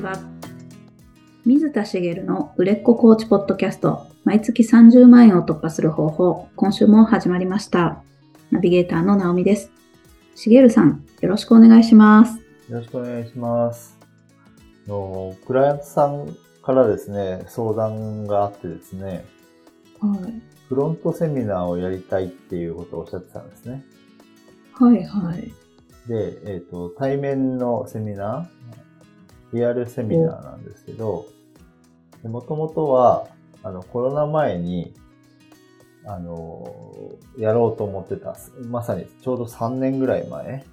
[0.00, 0.12] ちは。
[1.44, 8.02] 水田茂の売れっ子コーチポッドキャスト、毎月30万円を突破する方法、今週も始まりました。
[8.50, 9.70] ナビゲーターの直美です。
[10.34, 12.38] 茂さん、よろしくお願いします。
[12.70, 13.98] よろしくお願いします。
[14.86, 19.24] あのクライアントさんからですね、相談があってですね、
[20.00, 20.42] はい。
[20.68, 23.84] フロントセミナーをやりたいっていうことをおっしゃってたんですね。
[24.72, 25.52] はいはい。
[26.08, 28.79] で、えっ、と、対面のセミナー、
[29.52, 31.26] リアルセミナーなんですけど、
[32.24, 33.28] もともとは、
[33.62, 34.94] あの、コロナ前に、
[36.06, 36.64] あの、
[37.38, 38.36] やろうと思ってた、
[38.68, 40.64] まさにちょうど3年ぐらい前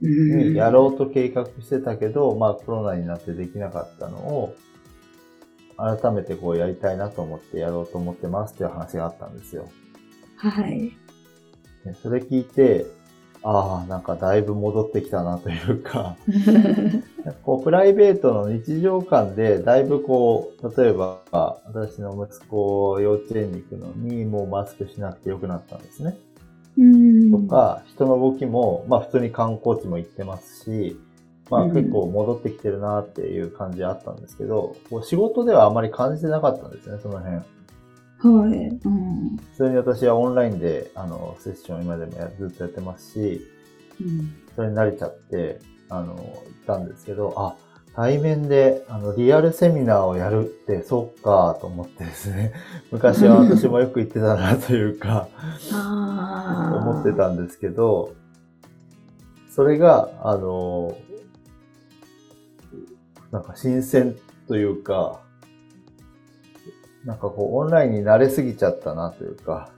[0.00, 4.54] にやろうと計画してたけど、まあコロナになってできなかったのを、
[5.76, 9.68] 改めてこうやりたいなと思ってやろうと思ってますっていう話があったんですよ。
[10.36, 10.92] はい。
[11.84, 12.86] でそれ聞いて、
[13.44, 16.16] ああ、なんかだいぶ戻ってきたなというか、
[17.42, 26.16] こうプライベートの日常感でだいぶこう、例えば私の息子幼稚園に行くのにもうマスクしなくてよくなったんですね。
[26.78, 30.96] うんとか、人の動きも、まあ普通に観光地も行ってますし、
[31.50, 37.36] まあうん結構戻ってきてるなっていう感じあったんですけど、こう仕事ではあまり感じてなかったんですね、その辺。
[37.36, 37.42] は
[38.48, 38.68] い。
[38.68, 39.36] うん。
[39.36, 43.40] 普通に私はオンラインで、あの、セッション今でもやずっとやってますし、
[44.00, 47.56] うんそれに慣れちゃって、あの、行ったんですけど、あ、
[47.94, 52.52] 対面で、あの、リアルセミナーをやるって、そっか、と思ってですね。
[52.92, 55.28] 昔は私もよく行ってたな、というか。
[55.72, 58.12] 思ってたんですけど、
[59.50, 60.96] それが、あの、
[63.32, 64.14] なんか新鮮
[64.46, 65.20] というか、
[67.04, 69.70] なんかこう、オンラインに慣れすぎちゃったなというか。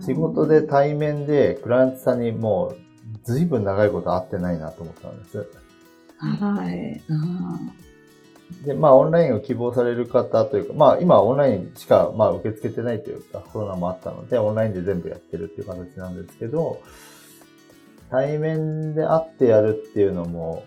[0.00, 2.89] 仕事で対面でクライアントさんにもう、
[3.24, 5.46] ずいぶん長いこと会ってないなと思ったんです。
[6.18, 7.02] はい。
[7.08, 7.58] あ
[8.64, 16.82] で、まあ、オンラインを希望される方というか、まあ、今はオンラインしか、まあ、受け付けてないというか、コロナもあったので、オンラインで全部やってるっていう形なんですけど、
[18.10, 20.64] 対面で会ってやるっていうのも、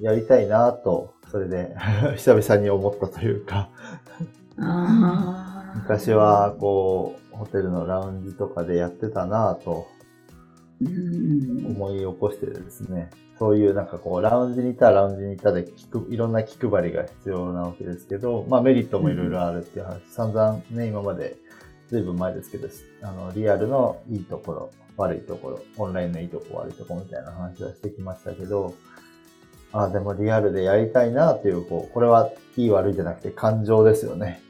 [0.00, 1.74] やりたいなと、それで、
[2.16, 3.68] 久々に思ったというか。
[5.74, 10.01] 昔は、こう、ホテルのラウンジとかでやってたなとうん。
[10.86, 21.36] 思い起こしてですね、そういうなんかこう、ラウンジにいたらラウンジにいたで聞く、いろんな気配りが必要なわけですけど、まあメリットもいろいろあるっていう話、散々ね、今まで、
[21.88, 22.68] ずいぶん前ですけど、
[23.02, 28.74] あの、リアルのいいところ、悪いところ、オンラインのいいとこ、悪いとこみたいな話はしてきましたけど、
[29.72, 34.40] ああ、でもリアルでやりたいなっていう、こう、これはいい悪いじゃなくて感情ですよね。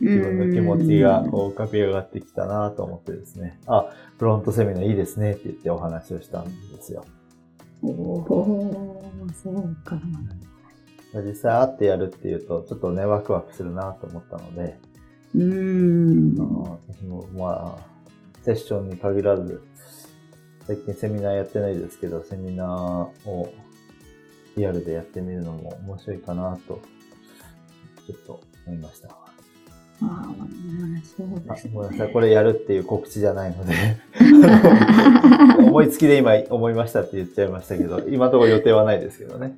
[0.00, 3.58] 自分の気持ちがこう浮かび上がってきたなと思ってですね。
[3.66, 7.04] あ、フロントセミナーいいですねって言ってお話をしたんですよ。
[7.82, 10.00] おおー、そうか。
[11.22, 14.78] 実際会ってやるっていうと、ちょっとね、ワクワクするなと思ったので、
[15.34, 17.96] うーん私もまあ、
[18.42, 19.62] セッションに限らず、
[20.66, 23.52] 最近セミナーやってないですけど、セミナーを
[24.56, 26.80] リアルでやってみるのも面白いかなと、
[28.06, 29.35] ちょっと思いました。
[30.02, 30.34] ああ、
[31.16, 31.70] そうあですね。
[31.72, 33.74] ごめんなさい、これやるっていう告知じゃないので、
[35.66, 39.56] 思いつきで今思いましたって言っちゃいましたけど、今のところ予定はないですけどね。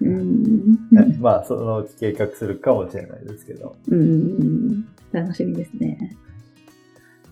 [0.00, 0.78] うん。
[1.20, 3.76] まあ、そのうち計画するかもしれないですけど。
[3.88, 4.84] うん。
[5.12, 6.16] 楽しみですね。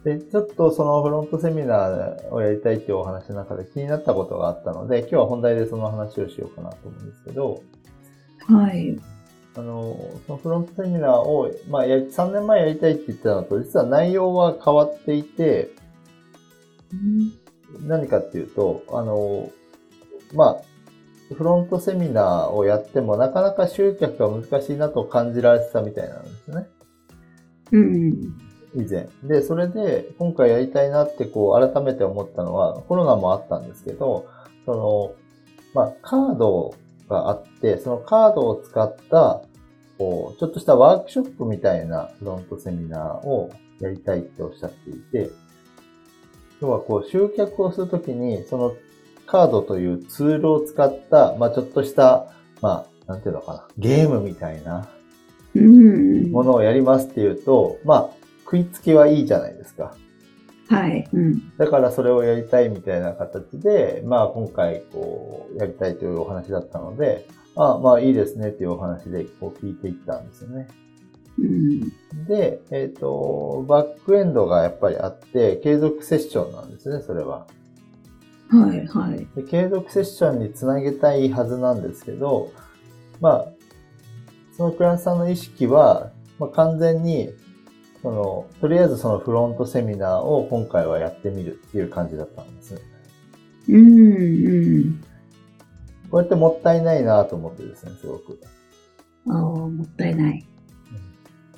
[0.05, 7.63] で、ちょっとそのフロントセミナーをやりたいっていうお話の中で気になったことがあったので、今日は本題でその話をしようかなと思うんですけど、
[8.47, 8.99] はい。
[9.57, 9.97] あの、
[10.27, 15.71] そのフロントセミナーを、まあ、や3年前やりたいって言ってたのと、実は内容は変わっていて、
[17.81, 19.51] 何かっていうと、あの、
[20.35, 26.67] まあ、フロントセミナーをやってもなかなか集客が難しいなと感じられてたみたいなんですね。
[27.73, 28.11] うん。
[28.75, 29.09] 以前。
[29.23, 34.27] で、それで今回やりたいなってこう改めて思ったのは、コロナもあったんですけど、
[34.65, 35.15] その、
[35.75, 36.75] まあ、カード
[37.11, 39.43] があって、そのカードを使った、
[39.99, 45.31] こう、ちょっとしたワークショップみたいなフロントセミナーをやりたいっておっしゃっていて、
[46.63, 48.75] 要はこう、集客をするときに、その
[49.27, 54.89] カードというツールを使った、まあ、ちょっとした、まあ、なんていうのかな、ゲームみたいな
[55.55, 56.31] うん。
[56.31, 58.11] ものをやりますっていうと、まあ、
[58.45, 59.97] 食いつきはいいじゃないですか。
[60.71, 61.09] はい。
[61.13, 61.57] うん。
[61.57, 67.27] だからそれをやりたいみたいな形で、まあ今回こう、やりたいというお話だったので、
[67.57, 70.69] あまあいいですねっていうお話でこう聞いていったんですよね。
[71.39, 71.81] うん。
[72.27, 77.47] で、えっ、と、バックエンドがやっぱりあって、継続セッションなんですね、それは。
[78.49, 79.27] はい、はい。
[79.35, 82.53] で継続セッションにつなげたいはずなんですけど、
[83.21, 83.47] まあ、
[84.57, 87.31] そのクライアントさんの意識は、まあ、完全に、
[88.03, 92.81] その、とりあえずそのフロントセミナーを今回はやってみるっていう感じだったんです。
[93.69, 95.05] うん、うん。
[96.11, 98.41] これってもったいないなと思ってですね、すごく。
[99.29, 100.33] ああ、もったいない。
[100.33, 100.47] はい。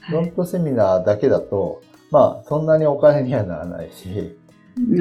[0.00, 4.36] フロントセミナーだけだと、まあ、そんなにお金にはならないし、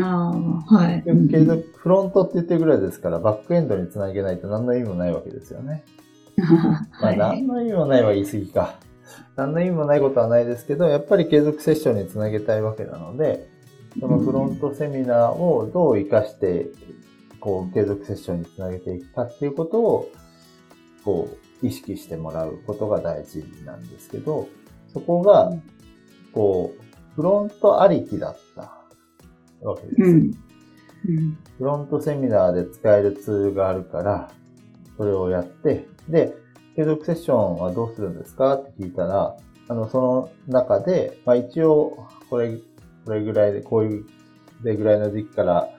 [0.01, 0.33] あ
[0.69, 1.01] あ、はい。
[1.01, 5.83] でも継続、フロントって言ってるぐらいですから、バックエンドにつなげないと何の意味もないわけですよね。
[6.37, 7.17] まあ、はい。
[7.17, 8.75] 何の意味もないは言い過ぎか。
[9.35, 13.49] 何の意味もないことはないですけど、やっぱり継続セッションにつなげたいわけなので、
[13.99, 16.67] そのフロントセミナーをどう活かして、
[17.39, 20.09] こう、継続セッションにつなげていくかっていうことを、
[21.03, 21.29] こ
[21.61, 24.47] う、意識してもらうことが大事なんですけど、
[24.93, 25.51] そこが、
[26.33, 28.61] こう、フロントありきだった
[29.67, 30.01] わけです。
[30.03, 30.31] うん。
[31.07, 31.37] うん。
[31.57, 34.31] フロントセミナーで使えるツールがあるから、
[34.97, 36.35] それをやって、で、
[36.75, 38.55] 継続セッションはどうするんですか？
[38.55, 39.35] って聞いたら、
[39.67, 42.57] あの、その中で、まあ一応、これ、
[43.05, 44.05] これぐらいで、こういう、
[44.63, 45.69] でぐらいの時期から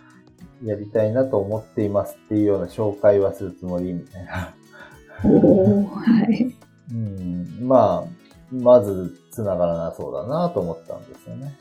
[0.65, 4.55] やりたいなと思っていますっていうような紹介はするつもりみたいな。
[5.25, 6.55] おー、はい。
[6.91, 11.57] うん、まあ、まず繋がらなそうだなと思ったんですよね。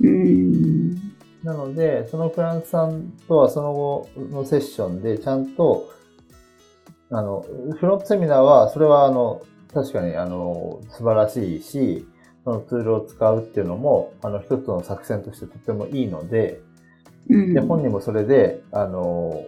[0.00, 0.94] うん。
[1.42, 5.90] なので、そのクラントさんとはその後のセッションでちゃんと、
[7.12, 7.44] あの、
[7.78, 9.42] フロントセミナーは、それはあの、
[9.72, 12.06] 確かにあの、素晴らしいし、
[12.44, 16.60] そのツールを使うっていうのも、あの、一つの作戦としてとてもいいので、
[17.28, 17.54] うん。
[17.54, 19.44] で、本人もそれで、あの、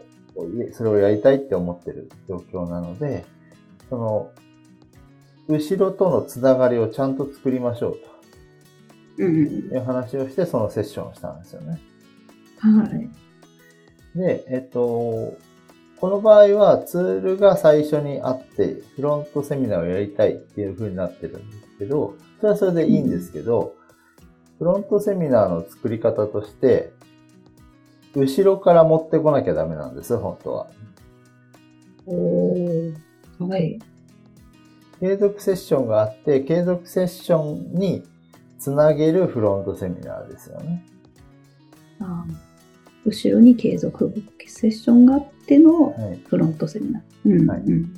[0.72, 3.25] それをやりたいって思ってる状況なので、
[3.88, 4.31] その、
[5.49, 7.96] 後ろとのつながりをちゃんと作りましょ
[9.19, 9.69] ううん。
[9.69, 11.81] という話をして、そのセッションをしたんですよね。
[12.58, 14.19] はい。
[14.19, 15.34] で、えっと、
[16.05, 23.75] この場合はツールが最初にあって、フロントセミナーをやりたいっていう風になってるんですけど、それはそれでいいんですけど、
[24.59, 26.93] フロントセミナーの作り方として、
[28.15, 30.67] 後ろから持ってこなきゃダメなんです、本当は。
[32.05, 32.95] おー、
[33.39, 33.79] はい。
[35.01, 38.03] 継続セッションがあって、継続セッションに
[38.59, 40.85] つなげるフロントセミナーですよね。
[41.99, 42.54] あー
[43.05, 44.12] 後ろに継続
[44.47, 46.21] セッションがあってのはい。
[46.27, 47.03] フロントセミナー。
[47.27, 47.51] うん。
[47.51, 47.95] はいうん。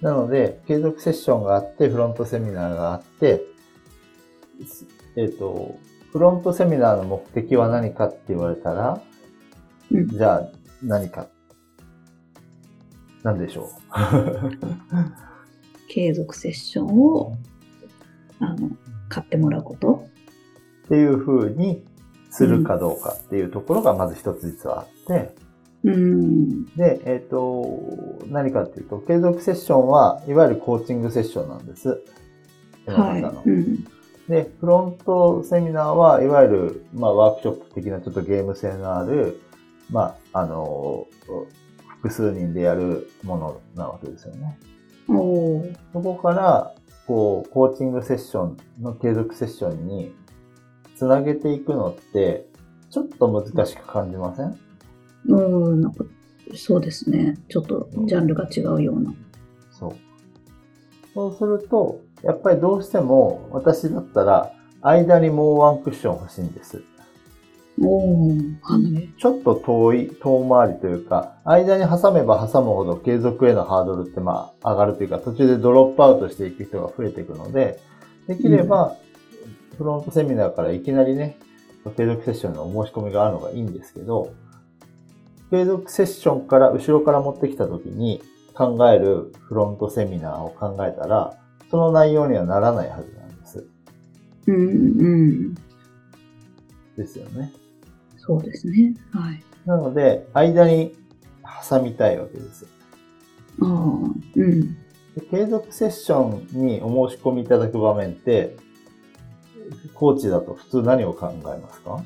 [0.00, 3.44] なので、継続セッションがあって、フロントセミナーがあって、
[5.16, 5.76] えっ、と、
[6.12, 9.00] フロントセミナーの目的は何かって言われたら、
[9.90, 10.48] うんじゃあ
[10.82, 11.28] 何か。
[13.22, 13.70] 何でしょ
[15.88, 17.36] 継続セッションを、
[18.40, 18.70] あの、
[19.08, 20.08] 買ってもらうこと。
[20.84, 21.84] うっていう風に
[22.32, 25.34] するかどうかっていうところがまず一つ実はあって、
[25.84, 26.64] うん。
[26.76, 27.78] で、えっ、と、
[28.28, 32.02] 何かっていうと、継続セッションはいわゆるコーチングセッションなんです。
[32.86, 33.22] はい。
[33.22, 33.84] うん。
[34.28, 39.40] で、フロントセミナーはいわゆる、まあ、ワークショップ的なちょっとゲーム性のある、
[39.90, 41.06] まあ、あの、
[42.00, 44.58] 複数人でやるものなわけですよね。
[45.92, 46.74] そこから、
[47.06, 50.14] こう、コーチングセッションの継続セッションに
[51.02, 52.46] つなげていくのって、
[52.88, 54.56] ちょっと難しく感じません？
[55.26, 56.04] うん、なんか、
[56.54, 57.36] そうですね。
[57.48, 59.12] ちょっとジャンルが違うような。
[59.72, 59.92] そう。
[61.12, 66.84] そうすると、やっぱりどうしても私だったら、間にもうワンクッション欲しいんです。
[67.80, 68.54] おー。
[68.62, 69.08] はい。
[69.18, 77.80] ちょっと遠い、遠回りというか、間に挟めば挟むほど継続へのハードルってまあ上がるというか、途中でドロップアウトしていく人が増えていくので、
[78.28, 78.94] できれば、
[79.76, 81.38] フロントセミナーからいきなりね、
[81.96, 84.32] 継続セッションのお申し込みがあるのがいいんですけど、
[85.50, 88.22] 継続セッションから後ろから持ってきたときに
[88.54, 91.38] 考えるフロントセミナーを考えたら、
[91.70, 93.66] その内容にはならないはずなんです。
[94.46, 95.16] うん、う
[95.50, 95.54] ん。
[96.96, 97.52] ですよね。
[98.18, 98.94] そうですね。
[99.12, 99.42] はい。
[99.66, 100.94] なので、間に
[101.68, 102.66] 挟みたいわけです。
[103.60, 103.68] ああ、
[104.36, 104.74] うん。
[105.14, 108.56] で継続セッションにお申し込みいただく場面って、
[109.94, 112.04] コーチだと普通何を考えますか？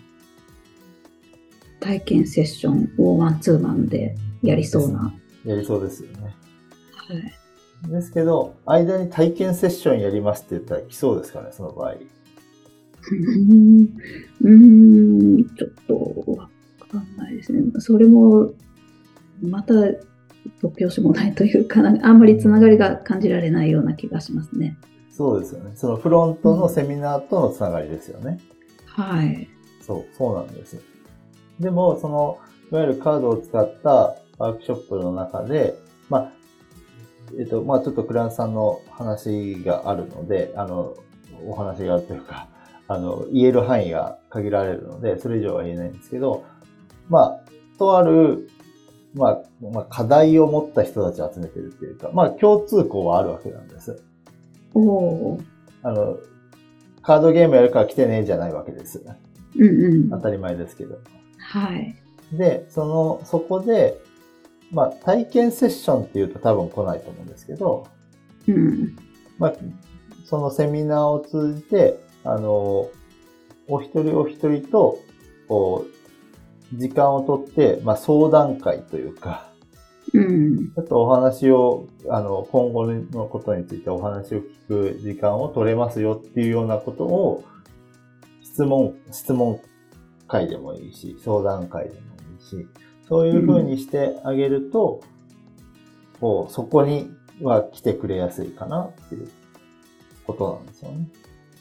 [1.80, 5.14] 体験セッションをワンツーマンでやりそうな。
[5.44, 6.34] やりそうですよね。
[6.94, 7.90] はい。
[7.90, 11.92] ですけど、間に体験セッションやりますって言ったら来そうですかね、その場合。
[11.92, 13.88] うーん、
[14.40, 16.48] うーんちょっとわ
[16.90, 17.62] かんないですね。
[17.78, 18.52] それも、
[19.42, 24.76] また突拍子もないというか、なんかあんまりつながりが感じられないような気がしますね。
[25.16, 25.72] そうですよね。
[25.76, 28.38] そのフロントのセミナーとのつながりですよね。
[28.84, 29.48] はい。
[29.80, 30.78] そう、そうなんです。
[31.58, 32.38] でも、その、
[32.70, 35.74] わゆるカードを使ったワークショップの中で、
[36.10, 36.32] まあ、
[37.38, 40.94] えっと、まあちょっとクランさんの話があるので、あの、
[41.46, 42.48] お話があるというか、
[42.86, 46.44] あの、言える範囲が限られるので、それ以上は言えないんですけど、
[47.08, 47.40] まあ、
[47.78, 48.48] とある、
[49.14, 49.42] まあ、
[49.72, 54.02] まあ、課題を持った人たちを集めてるっていうか、まあ、共通項はあるわけなんです。
[55.82, 56.18] あの、
[57.02, 59.04] カードゲームやるから来てねじゃないわけです。
[59.56, 60.10] うんうん。
[60.10, 60.98] 当たり前ですけど。
[61.38, 61.96] はい。
[62.32, 64.00] で、その、そこで、
[64.72, 67.86] まあ、体験セッションっていうと多分来ないと思うんですけど、
[68.48, 68.96] うん。
[69.38, 69.54] まあ、
[70.24, 72.90] そのセミナーを通じて、あの、
[73.68, 74.98] お一人お一人と、
[75.48, 75.86] こ
[76.72, 79.48] う、時間をとって、まあ、相談会というか、
[80.16, 80.72] うん。
[80.74, 87.44] ちょっとお話を、あの、今後のことについてお話を聞く時間を取れますよっていうようなことを、
[88.42, 89.60] 質問、質問
[90.26, 91.96] 会でもいいし、相談会でも
[92.40, 92.66] いいし、
[93.08, 95.02] そういう風にしてあげると、
[96.14, 97.10] うん、こう、そこに
[97.42, 99.28] は来てくれやすいかなっていう
[100.26, 101.08] ことなんですよね。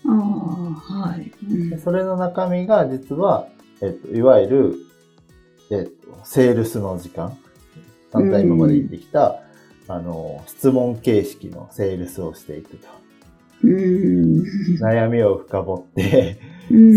[0.07, 3.47] ああ、はい、うん、それの中身が実は、
[3.81, 4.75] えっと、いわゆる、
[5.71, 7.37] えっと、セールスの時間。
[8.15, 9.39] 散々今まで言ってきた、
[9.87, 12.87] うん、あの、質問形式のセールスをしていくと。
[13.63, 14.43] うん、
[14.81, 16.39] 悩みを深掘って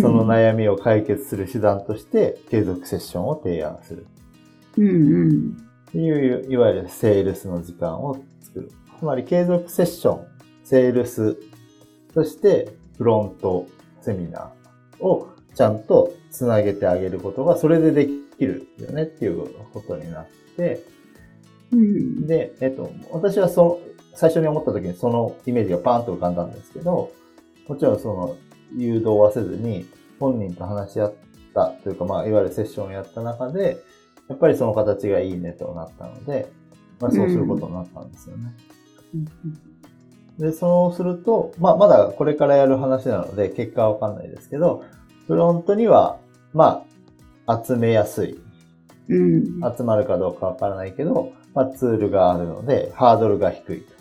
[0.01, 4.07] その悩みを解決する手段として継続セッションを提案する。
[4.77, 5.57] うんうん。
[5.89, 8.71] っていう、いわゆるセールスの時間を作る。
[8.99, 10.27] つまり継続セッション、
[10.65, 11.37] セールス、
[12.15, 13.67] そしてフロント
[14.01, 20.83] セミナーをちゃんとつなげてあげることが、それでできるよねっていうことになって、
[21.73, 23.79] うん、で、えっと、私はその、
[24.15, 27.13] 最初に思った時にそのイメージがパーンと浮かんだんですけど、
[27.69, 28.37] もちろんその
[28.77, 29.87] 誘導はせずに
[30.19, 31.15] 本人と話し合っ
[31.55, 33.79] たというか、まあ、いわゆるセッションをやった中で、
[34.29, 36.51] やっぱりその形がいいねとなったので、
[37.01, 38.55] まあ、そうすることになったんですよね。
[40.39, 44.85] で、そうすると、まあ、まだこれからやる話なので、結果はわかんないですけど、
[45.27, 46.19] フロントには、
[46.55, 46.85] ま
[47.47, 48.41] あ、集めやすい。
[49.11, 53.99] うん、集まるかどうかわからないけど、まあ、ツールがあるので、ハードルが低いと。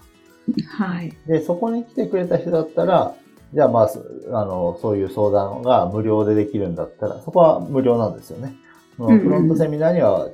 [0.83, 1.13] はい。
[1.27, 3.15] で、そこに来てくれた人だったら、
[3.53, 3.89] じゃあまあ、
[4.33, 8.55] あの、そういう相談が無料でできるんだったら、そこは無料なんですよね。
[8.97, 10.29] フロントセミナーには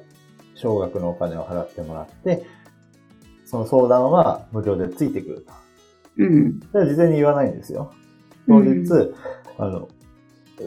[0.55, 2.45] 少額のお金を払ってもらって、
[3.45, 5.53] その相談は無料でついてくると。
[6.17, 6.59] うん。
[6.71, 7.93] それは事前に言わないんですよ。
[8.47, 9.15] 当日、うん、
[9.57, 9.89] あの、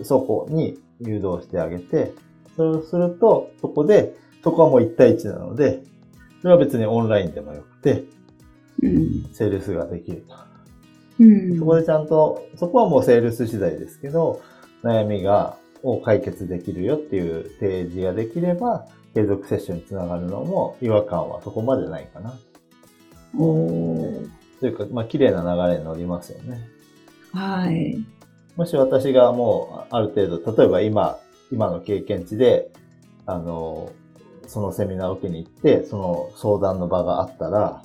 [0.05, 2.13] そこに誘導してあげて、
[2.57, 5.83] そうすると、そこで、そこはもう1対1なので、
[6.47, 8.05] それは別にオンラインでもよくて、
[8.81, 10.37] うん、セールスができると。
[11.19, 14.41] うん、そこでちゃんと、そこはもうセールス次第ですけど、
[14.85, 22.39] 悩みがを解決できるよっていう提示ができれば、継続セッションにつながるのも違和感はそこまでないかな。
[23.37, 24.23] お
[24.61, 26.61] というか、まあ、綺麗な流れに乗りますよね。
[27.33, 27.99] はい。
[28.55, 31.19] もし私がもう、ある程度、例えば今、
[31.51, 32.71] 今の経験値で、
[33.27, 33.91] あの、
[34.47, 37.83] そのセミナーを受けに行って、その相談の場があったら、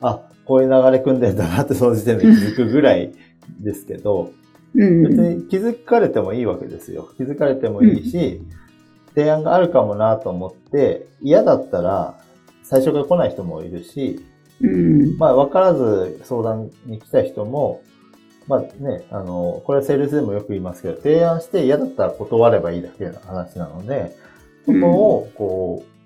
[0.00, 3.12] あ、こういう流れ組んでんだなってその時点で気づくぐらい
[3.60, 4.32] ですけど、
[4.74, 7.08] うん、別に気づかれてもいいわけですよ。
[7.16, 12.18] 気づかれてもいいし、うん、提案があるかもなと思って、嫌だったら
[12.62, 14.24] 最初から来ない人もいるし、
[14.60, 17.82] うん、まあ分からず相談に来た人も、
[18.46, 24.16] まあね、あの、これはセールスでもよく言いますけど、提案して嫌だったら断ればいいだけの話なので、
[24.64, 25.97] そこを、こう、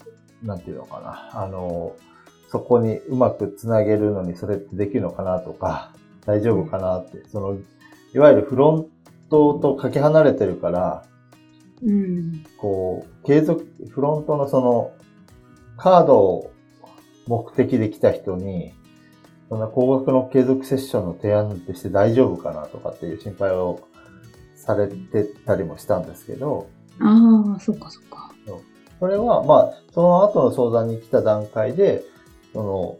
[0.42, 1.94] なんていうのかな、あの、
[2.48, 5.92] そこにうまくつなげるのにそれってできるのかなとか、
[6.26, 7.58] 大丈夫かなって、その
[8.14, 8.86] いわゆるフロン
[9.30, 11.04] トとかけ離れてるから、
[11.82, 14.92] うん、こう、継続、フロントのその、
[15.76, 16.52] カードを
[17.26, 18.74] 目的で来た人に、
[19.48, 23.80] そんな高額の継続セッションの提案ってして大丈夫かなとかっていう心配を
[24.54, 26.68] されてたりもしたんですけど。
[27.00, 28.31] ああ、そっかそっか。
[29.02, 32.04] それは、まあ、その後の相談に来た段階で、
[32.52, 32.98] その、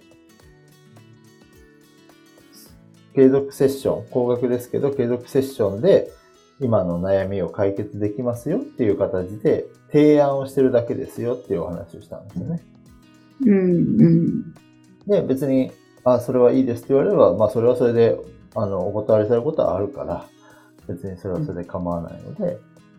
[3.14, 6.10] 継続セッション、高額ですけど、継続セッションで
[6.58, 12.62] 今の悩みを解決できますよっていう形で提案をしてるだけですよっていうお話をしたんですよね。
[13.46, 14.54] うん、うん。
[15.06, 15.70] で、別に、
[16.02, 18.18] あ、それはいいですって言われれば、まあそれはそれで、
[18.56, 20.26] あの、お断りされることはあるから、
[20.88, 22.58] 別にそれはそれで構わないので、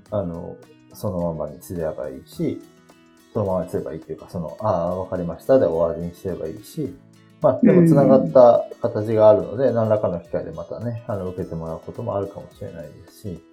[0.10, 0.56] あの、
[0.94, 2.62] そのままにすればいいし、
[3.34, 5.58] そのままにすればいいっていうか、その、ああ、わかりました。
[5.58, 6.96] で終わりにすればいいし、
[7.42, 13.44] まあ、でも繋がった形があるので、何らかの機会でまたね、あの、受けてもらうこともあるかもしれないですし、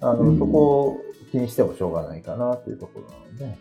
[0.00, 0.96] あの、そこを
[1.30, 3.58] 気にしてもしょうがないかなっていうところなので、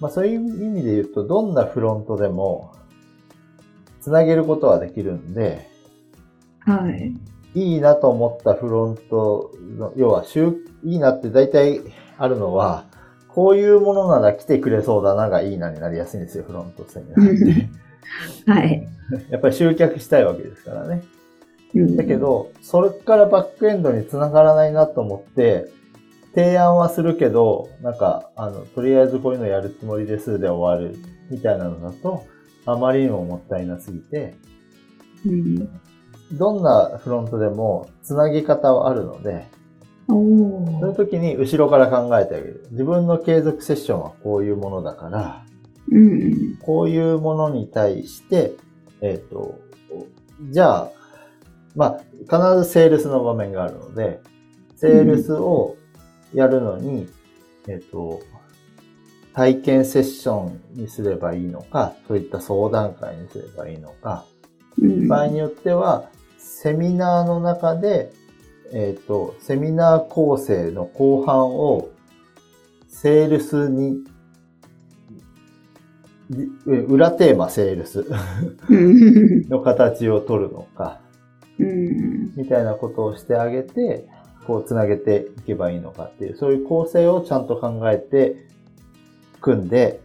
[0.00, 2.74] まあそういう意味で言うと、どんなフロントでも、
[4.00, 5.68] つなげることはできるんで、
[6.60, 7.14] はい。
[7.54, 10.54] いいなと思ったフロントの、要は、集
[10.84, 11.80] いいなって大体
[12.18, 12.84] あるのは、
[13.34, 17.66] こういうものなら来てくれそうだながいいなになりやすいんですよ、フロントセミナーっ
[18.46, 18.50] て。
[18.50, 18.88] はい。
[19.30, 21.02] やっぱり集客したいわけですからね。
[21.74, 25.68] うんだけ、ど、それからバックエンドに繋がらないなと思って、
[26.34, 30.96] 提案はするけど、なんか、あの、とりあえずこういうのやるつもりですで終わる
[31.30, 32.24] みたいなのだと、
[32.66, 34.34] あまりにももったいなすぎて、
[35.26, 35.80] うん、
[36.32, 39.59] どんなフロントでも繋ぎ方はあるので、お
[40.10, 40.96] そういうー。
[40.96, 42.66] 時に後ろから考えてあげる。
[42.72, 45.44] 自分の継続セッションはこういうものだから、
[45.90, 46.56] うん。
[46.62, 48.52] こういうものに対して、
[49.00, 49.58] えっ、と、
[50.50, 50.90] じゃあ、
[51.76, 54.20] まあ、必ずセールスの場面があるので、
[54.76, 55.76] セールスを
[56.34, 57.08] やるのに、
[57.68, 58.20] えっ、と、
[59.32, 64.24] 体験セッションにすればいいのか、そういった相談会にすればいいのか、
[64.80, 65.08] うん。
[65.08, 68.12] 場合によっては、セミナーの中で、
[68.72, 71.88] えっ、と、セミナー構成の後半を、
[72.88, 74.04] セールスに、
[76.30, 78.06] じ裏テーマセールス
[78.68, 79.48] うん。
[79.48, 81.00] の形を取るのか、
[81.58, 82.32] うん。
[82.36, 84.06] みたいなことをしてあげて、
[84.46, 88.46] こうつなげていけばいいのかっていう、そういう構成をちゃんと考えて、
[89.40, 90.00] 組んで、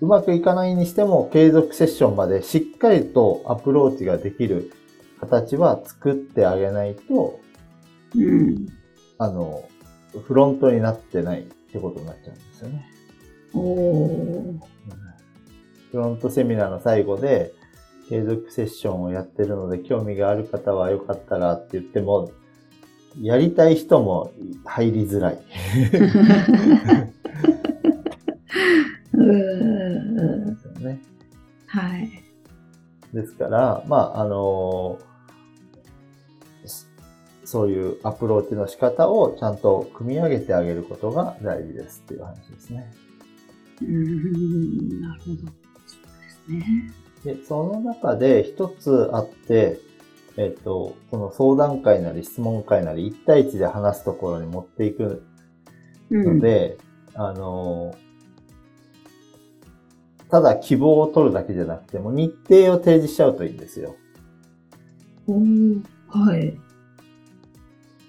[0.00, 4.72] うまくいかないにしても継続セッションまでしっかりとアプローチができる
[5.20, 7.40] 形は作ってあげないと、
[8.14, 8.68] うん。
[9.18, 9.68] あの、
[10.26, 12.86] フロントになってないってことになっちゃうんですよね。
[13.54, 14.58] おー。
[15.90, 17.52] フロントセミナーの最後で、
[18.08, 22.30] 継続セッションをやってるので、興味がある方はよかったらって言っても、
[23.20, 24.32] やりたい人も
[24.64, 25.38] 入りづらい。
[29.12, 31.00] うーですよね。
[31.66, 32.27] はい。
[33.12, 34.98] ですから、まあ、あの
[36.64, 36.86] そ
[37.44, 42.92] そういうアプローチの仕方をちゃんと組み上げてあげることが大事ですっていう話ですね。
[43.80, 45.00] うーん。
[45.00, 45.36] なるほど。
[45.36, 45.50] そうで
[46.28, 46.92] すね。
[47.24, 49.80] で、その中で一つあって、
[50.36, 55.24] えっ、と、この相談会なり質問会なり1対1で話すところに持っていく
[56.10, 56.78] うんので、
[57.14, 57.94] あの、
[60.30, 63.96] ただ希望を取るだけじゃなくても日程を提示しちゃうといいんですよ。
[65.26, 65.82] おー。
[66.08, 66.58] はい。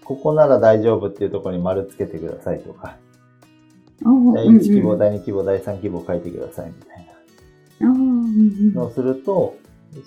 [0.03, 2.97] ここなら大丈夫っていうところに丸つけてくださいとか、
[4.03, 7.07] 第1希望、うん第2希望、第3希望書いてくださいみたい
[7.79, 7.93] な
[8.73, 9.55] のをすると、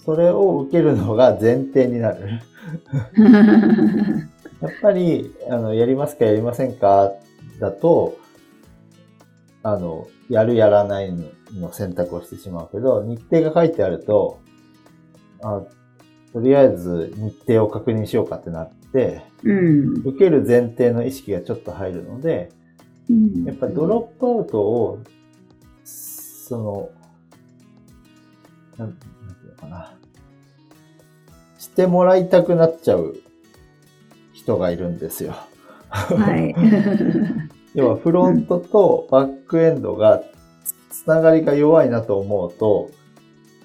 [0.05, 2.41] それを受けるのが前提になる。
[3.17, 4.33] うん。
[4.61, 7.13] やっぱり、あの、やりますかやりませんか
[7.61, 8.17] だと、
[9.63, 11.13] あの、やるやらない
[11.53, 14.41] の選択をしてしまうけど、日程が書いてあると、
[15.43, 15.63] あ
[16.33, 19.93] とりあえず日程を確認しようかってなって、うん。
[20.05, 22.51] 受ける前提の意識がちょっと入るので、
[23.11, 25.01] うんやっぱりドロップアウトを、
[25.85, 26.91] その、
[28.79, 29.09] なんてい
[29.47, 29.95] うのかな。
[31.59, 33.17] してもらいたくなっちゃう
[34.33, 35.37] 人がいるんですよ。
[35.91, 36.55] はい。
[37.75, 40.23] 要はフロントとバックエンドが
[40.91, 42.91] つながりが弱いなと思うと、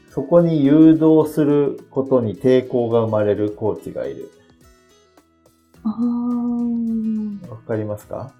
[0.09, 4.31] そこに誘導することに抵抗が生まれるコーチがいる。
[5.83, 7.51] ああ。
[7.51, 8.33] わかりますか？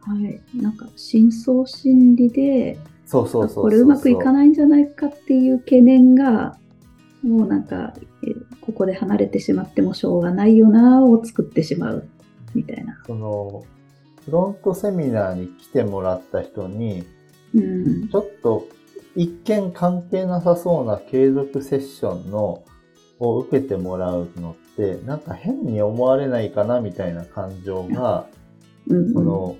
[0.00, 0.40] はい。
[0.54, 3.64] なんか、深層心理で、そうそうそう。
[3.64, 6.58] これうまくいかないんじゃないかっていう懸念が、
[7.22, 12.08] もうなんか、えここで離れてしまってもしょうがないよなを作ってしまう
[12.54, 13.00] みたいな。
[13.06, 13.64] その、
[14.26, 17.04] フロントセミナーに来てもらった人に、
[17.54, 18.08] うん。
[18.08, 18.66] ちょっと
[19.14, 22.64] 一見関係なさそうな継続セッションの
[23.18, 28.26] を受けてもらうのって、なんか変に思われないかなみたいな感情が、
[28.88, 29.56] うん、その、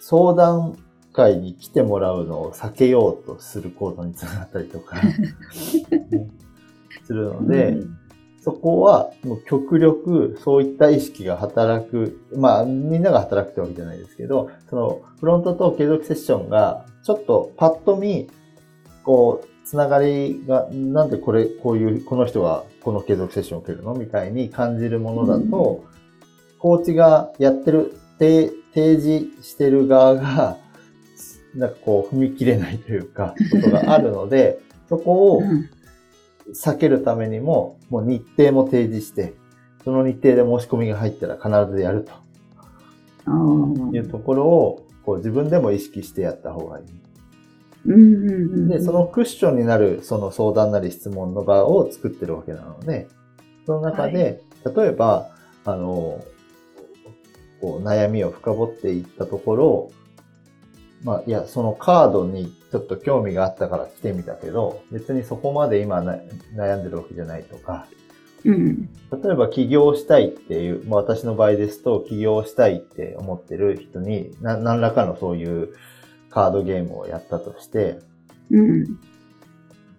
[0.00, 0.78] 相談
[1.12, 5.00] 会に来てもらうのを避けようとする行動につながったりとか
[7.04, 8.03] するので、うん
[8.44, 18.28] そこはもう極力そういった意識が働く、まあみんなが働くってわけじゃないですけど、そのフロントと継続セッションがちょっとパッと見、
[19.02, 23.94] こう、つながりが、なんでこれ、こういう、この人がこの継続セッションを受けるの？
[23.94, 25.84] みたいに感じるものだと、
[26.58, 30.58] コーチがやってる、提示してる側が、
[31.54, 35.42] なんかこう踏み切れないというか、ことがあるので、そこを
[36.52, 39.34] 避けるためにも、もう日程も提示して、
[39.84, 42.12] その日程で申し込みが入ったら必ずやると。
[43.92, 46.86] いうところを、こう自分でも意識してやった方がいい。
[48.68, 53.08] で、そのクッションになるその相談なり質問の場を作ってるわけなので、
[53.66, 55.30] その中で、例えば、
[55.64, 56.22] あの、
[57.60, 59.90] こう悩みを深掘っていったところ、
[61.04, 66.18] まあ、いや、そのカードにちょっと興味があったから来てみたけど、別にそこまで今な
[66.56, 67.86] 悩んでるわけじゃないとか、
[68.44, 68.88] うん。
[69.10, 75.74] 例えば起業したいっていう、まあ、私の場合ですと起業したいって思ってる人にな何らかのそういう
[76.30, 77.98] カードゲームをやったとして、
[78.50, 78.98] うん。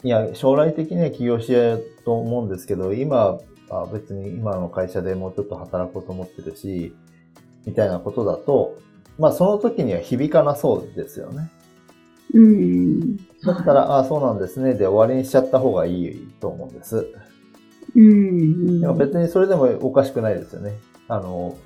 [0.04, 3.40] いや、将来的には起業しようと思うんですけど、今
[3.70, 6.96] は別に今の会社でもうちょっと働こうと思ってるし、
[7.66, 8.78] みたいなことだと、
[9.18, 11.50] まあその時には響かなそうですよね。
[12.34, 13.18] うん。
[13.18, 14.74] だったら、ああ、そうなんですね。
[14.74, 17.08] で終わりにしちゃった方がいいと思うんです。
[17.96, 18.82] うん。
[18.82, 20.74] でも別にそれでもおかしくないですよね。
[21.08, 21.58] あの、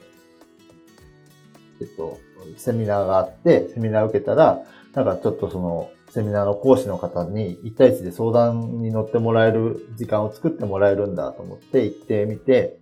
[1.81, 2.19] えっと、
[2.57, 4.61] セミナーがあって、セミナー受けたら、
[4.93, 12.79] なんかちょっとその、セミナーの講師の方に1対1で相談に乗ってもらえる時間を作ってもらえるんだと思って行ってみて、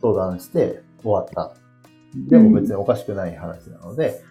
[0.00, 1.59] 相談して終わった。
[2.14, 4.22] でも別におかしくない話なので、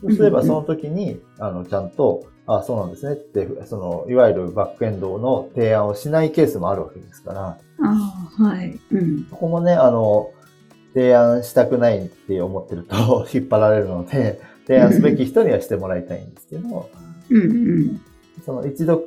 [0.00, 8.78] そうすればその時に、あの、ちゃんと、あそうなんですねって、その、いわゆるバックエンドの提案をしないケースもあるわけですから、ああ、はい。
[8.90, 9.24] うん。
[9.30, 10.30] ここもね、あの、
[10.94, 16.88] 提案したくないって思ってると 引っ張られるので、提案すべき人にはしてもらいたいんですけど、
[17.30, 18.00] うんうん。
[18.44, 19.04] その一度、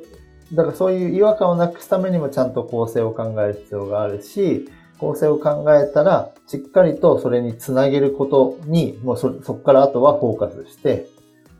[0.52, 4.68] だからそういう違和感をなくすためにもちゃんと構成を考える必要があるし、
[5.02, 11.08] 構成を考えたら、しっかりとそれにつなげることに、もうそ、そこからあとはフォーカスして、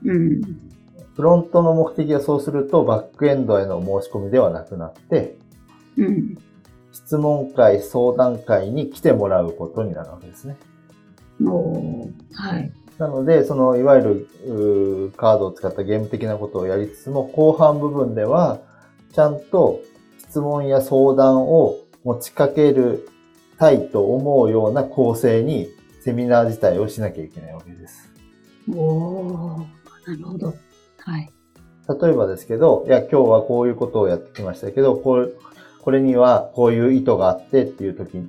[0.05, 0.42] うん。
[1.16, 5.37] フロントの目的がそうすると、バックエンドへの申し込みではなくなって、
[5.96, 6.38] うん。
[6.92, 10.57] 質問会、相談会に来てもらうことになるわけですね。
[11.44, 12.70] おーはい。
[12.98, 18.61] なので、その、いわゆる、カードを使ったゲーム的なことをやりつつも、後半部分では、
[19.12, 19.81] ちゃんと
[20.20, 23.09] 質問や相談を持ちかける
[23.62, 25.68] たいと思うような構成に、
[26.01, 28.12] セミナー自体をしなきゃいけないわけです。
[28.75, 29.59] おー
[30.09, 30.55] なるほど。
[30.98, 31.31] はい。
[31.88, 35.29] 例えばですけど、いや、今日はこういうことをやってきましたけど、これ、
[35.81, 38.29] これにはこういう意図があってっていう時に、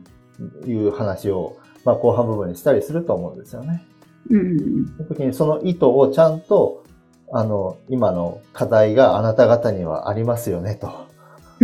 [0.68, 3.84] いう話を、まあ、後半部分にしたりすると思うんですよね。
[4.30, 4.86] うん。
[4.98, 6.84] その時にその意図をちゃんと、
[7.32, 11.08] あの、今の課題があなた方にはありますよね、と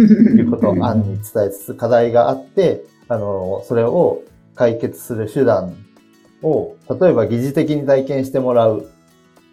[0.01, 4.21] いうことを案に伝えつつ、課題があって、あの、それを
[4.55, 5.75] 解決する手段
[6.43, 8.89] を、例えば疑似的に体験してもらう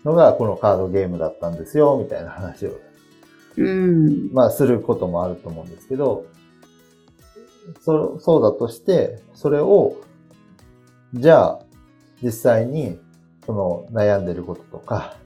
[0.04, 2.78] のが、このカードゲームだったんですよ、みたいな話を、
[3.56, 4.30] うん。
[4.32, 6.26] まあ、することもあると思うんですけど、
[7.80, 9.96] そそうだとして、それを、
[11.14, 11.60] じゃあ、
[12.22, 13.00] 実際に、
[13.46, 15.16] その悩んでることとか、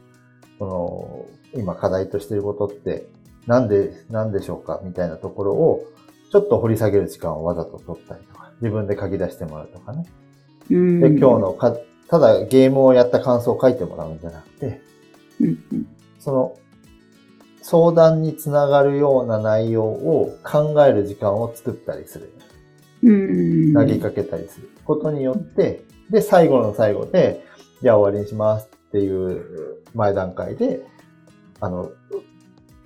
[0.59, 3.07] その、今課題としていることって、
[3.47, 5.85] なんで、なんでしょうかみたいなところを、
[6.31, 10.07] ちょっと掘り下げる時間をわざと取ったりとか、自分で書き出してもらうとかね。
[10.71, 11.01] うん。
[11.01, 11.77] で、今日のか、
[12.09, 14.81] ただゲームをやった感想を書いてもらうんじゃなくて。
[16.19, 16.57] その、
[17.63, 22.33] 相談につながるような内容を考える時間を作ったりする。
[23.03, 23.75] うん。
[23.75, 27.45] 投げかけたりすることによって、で、最後の最後で、
[27.83, 30.87] じゃあ終わりにしますっていう前段階で、
[31.61, 31.91] あの、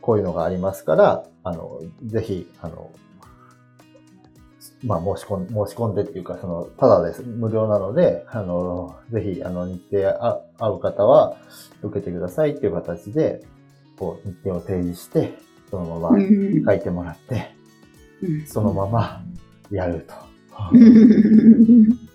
[0.00, 2.90] こういうのがありますから、あの、ぜひ、あの、
[4.84, 7.22] まあ、申し込ん、申し込んでっていうか、その、ただです。
[7.22, 11.36] 無料なので、あの、ぜひ、あの、日程あ合う方は
[11.82, 13.42] 受けてくださいっていう形で、
[13.98, 15.38] こう、日程を提示して、
[15.70, 16.64] そのままうん。
[16.64, 17.54] 書いてもらって、
[18.22, 19.22] うんそのまま
[19.70, 20.14] やると。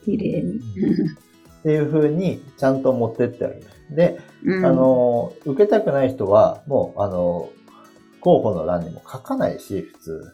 [0.05, 0.58] 綺麗に。
[0.58, 3.63] っていう風にちゃんと持ってってあげる。
[3.91, 7.49] で、うんあ、の、受けたくない人は、もう、あの、
[8.21, 10.34] 候補の欄にも書かないし、普通。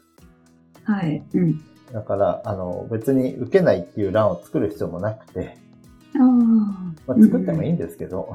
[0.84, 1.24] はい。
[1.34, 1.64] うん。
[1.92, 5.58] だから、あの、別に受けないっていう欄を作る必要もなくて。
[7.08, 8.34] まあ、作ってもいいんですけど、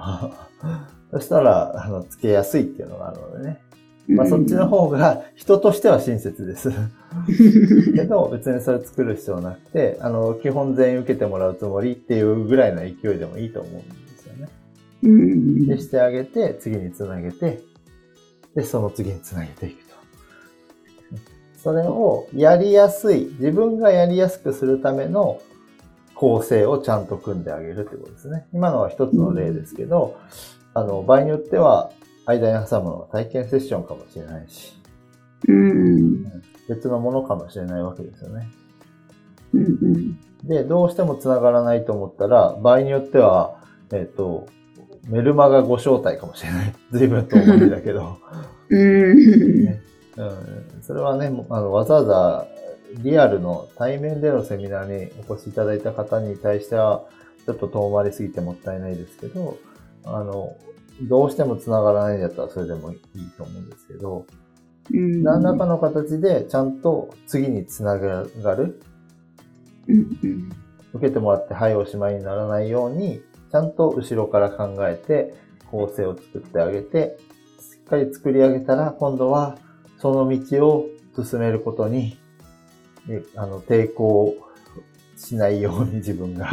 [1.10, 3.60] そしたら、あの、つけやすいっていうのがあるのでね。
[4.08, 6.70] まあ、そっちの方が人としては親切です。
[7.94, 13.84] けど、別にそれ作る必要なくて、あの、基本全員受けてもらうつもりっていうぐらいの勢いでもいいと思うんで
[14.18, 14.48] すよね。
[15.04, 15.66] うん。
[15.66, 17.60] で、してあげて、次につなげて、
[18.54, 19.89] で、その次につなげていくと。
[21.62, 25.40] それをやりやすい、自分がやりやすくするための
[26.14, 28.46] 構成をちゃんと組んであげるってことですね。
[28.52, 30.18] 今のは一つの例ですけど、
[30.74, 31.90] あの、場合によっては、
[32.26, 34.80] 間に挟むのは体験セッションかもしれないし、
[35.48, 36.24] うん。
[36.68, 38.48] 別のものかもしれないわけですよね。
[39.54, 39.64] うん。
[39.64, 40.20] うん。
[40.44, 44.46] で、どうしても繋がらないと思ったら、場合によっては、えっ、と、
[45.08, 46.74] メルマガご招待かもしれない。
[46.92, 48.18] 随分遠回りだけど。
[48.68, 49.64] うん。
[49.64, 49.82] ね
[50.16, 52.48] うん、それはね、あのわざわざ
[53.04, 57.04] リアルの対面でのセミナーにお越しいただいた方に対しては、
[57.46, 59.56] ちょっと遠回りすぎてもったいないですけど、
[60.04, 60.56] あの、
[61.02, 64.26] どうしても繋がらないんだったらそれでもいいと思うんですけど、
[64.90, 68.24] 何らかの形でちゃんと次につなが
[68.56, 68.80] る、
[70.92, 73.22] 受けてもらってはいおしまいにならないように、
[73.52, 75.36] ちゃんと後ろから考えて
[75.70, 77.16] 構成を作ってあげて、
[77.60, 79.56] しっかり作り上げたら今度は
[80.00, 80.86] その道を
[81.22, 82.18] 進めることに、
[83.08, 84.34] えあの、抵抗
[85.16, 86.50] しないように自分がっ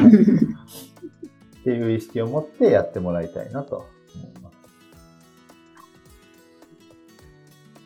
[1.63, 4.57] ていう意識を持ってやってもらいたいなと思います。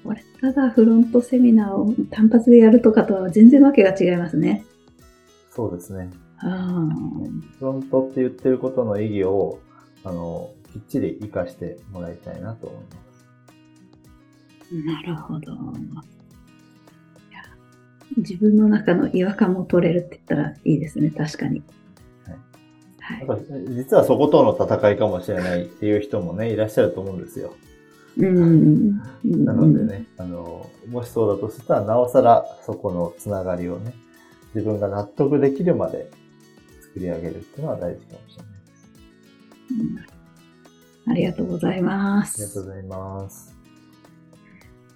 [0.04, 4.66] これ、ただフロントセミナーを単発でやるとかとは全然わけが違いますね。
[5.52, 6.10] そうですね。
[6.40, 6.90] あ
[7.60, 9.60] フロントって言ってることの意義を、
[10.04, 13.11] あの、きっちり活かしてもらいたいなと思います。
[14.72, 15.52] あ、なるほど。
[15.54, 15.56] い
[17.34, 17.42] や
[18.18, 21.64] 自分の中の違和感も取れるって言ったらいいですね、確かに。
[23.00, 23.28] はい。
[23.28, 23.38] なんか
[23.70, 27.56] 実はそことの戦いかもしれないっていう人もね、いらっしゃると思うんですよ。
[28.18, 28.98] うん。
[29.24, 33.94] なのでね、あの、もしそうだとしたら、なおさらそこのつながりをね、
[34.54, 36.12] 自分が納得できるまで
[36.82, 38.92] 作り上げるっていうのは大事かもしれないです。
[39.72, 39.74] う
[40.08, 40.12] ん
[41.08, 42.60] ありがとうございまありがとうす。
[42.64, 43.51] ございます。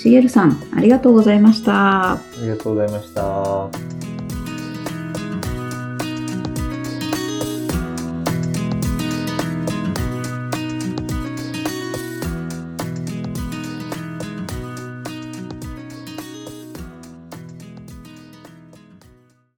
[0.00, 2.12] しげるさん、ありがとうございました。
[2.12, 3.99] ありがとうございました。